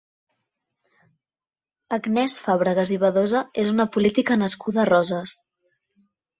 [1.99, 5.39] Agnès Fàbregas i Badosa és una política nascuda a Roses.